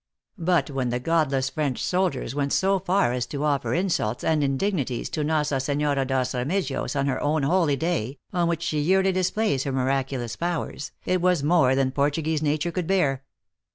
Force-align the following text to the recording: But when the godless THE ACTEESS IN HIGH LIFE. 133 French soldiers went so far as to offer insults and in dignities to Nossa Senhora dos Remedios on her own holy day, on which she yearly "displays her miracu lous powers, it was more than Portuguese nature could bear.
But 0.39 0.71
when 0.71 0.89
the 0.89 0.99
godless 0.99 1.51
THE 1.51 1.61
ACTEESS 1.61 1.93
IN 1.93 1.99
HIGH 2.01 2.03
LIFE. 2.05 2.13
133 2.33 2.33
French 2.33 2.33
soldiers 2.33 2.35
went 2.35 2.53
so 2.53 2.79
far 2.83 3.13
as 3.13 3.25
to 3.27 3.43
offer 3.43 3.73
insults 3.75 4.23
and 4.23 4.43
in 4.43 4.57
dignities 4.57 5.09
to 5.11 5.23
Nossa 5.23 5.61
Senhora 5.61 6.05
dos 6.07 6.33
Remedios 6.33 6.95
on 6.99 7.05
her 7.05 7.21
own 7.21 7.43
holy 7.43 7.75
day, 7.75 8.17
on 8.33 8.47
which 8.47 8.63
she 8.63 8.79
yearly 8.79 9.11
"displays 9.11 9.63
her 9.65 9.71
miracu 9.71 10.17
lous 10.17 10.35
powers, 10.35 10.91
it 11.05 11.21
was 11.21 11.43
more 11.43 11.75
than 11.75 11.91
Portuguese 11.91 12.41
nature 12.41 12.71
could 12.71 12.87
bear. 12.87 13.23